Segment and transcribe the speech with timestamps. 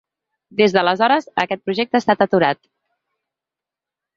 [0.61, 2.61] Des d’aleshores, aquest projecte ha estat aturat.